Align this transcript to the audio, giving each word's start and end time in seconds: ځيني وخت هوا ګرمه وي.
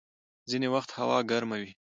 ځيني 0.49 0.67
وخت 0.75 0.89
هوا 0.99 1.17
ګرمه 1.29 1.57
وي. 1.61 1.71